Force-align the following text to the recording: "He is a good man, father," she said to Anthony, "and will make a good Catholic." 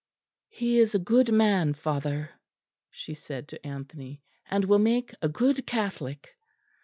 "He 0.49 0.79
is 0.79 0.95
a 0.95 0.97
good 0.97 1.31
man, 1.31 1.75
father," 1.75 2.31
she 2.89 3.13
said 3.13 3.47
to 3.49 3.63
Anthony, 3.63 4.23
"and 4.49 4.65
will 4.65 4.79
make 4.79 5.13
a 5.21 5.29
good 5.29 5.67
Catholic." 5.67 6.35